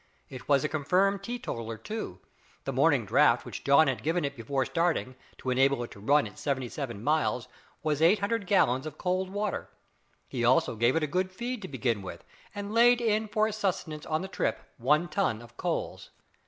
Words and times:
It 0.29 0.49
was 0.49 0.63
a 0.63 0.67
confirmed 0.67 1.21
teetotaller, 1.21 1.77
too. 1.77 2.21
The 2.63 2.73
morning 2.73 3.05
draught 3.05 3.45
which 3.45 3.63
John 3.63 3.85
had 3.85 4.01
given 4.01 4.25
it 4.25 4.35
before 4.35 4.65
starting, 4.65 5.15
to 5.37 5.51
enable 5.51 5.83
it 5.83 5.91
to 5.91 5.99
run 5.99 6.25
its 6.25 6.41
seventy 6.41 6.69
seven 6.69 7.03
miles, 7.03 7.47
was 7.83 8.01
800 8.01 8.47
gallons 8.47 8.87
of 8.87 8.97
cold 8.97 9.29
water. 9.29 9.69
He 10.27 10.43
also 10.43 10.75
gave 10.75 10.95
it 10.95 11.03
a 11.03 11.05
good 11.05 11.31
feed 11.31 11.61
to 11.61 11.67
begin 11.67 12.01
with, 12.01 12.23
and 12.55 12.73
laid 12.73 12.99
in 12.99 13.27
for 13.27 13.47
its 13.47 13.59
sustenance 13.59 14.07
on 14.07 14.23
the 14.23 14.27
trip 14.27 14.67
one 14.79 15.07
ton 15.07 15.39
of 15.39 15.55
coals. 15.55 16.09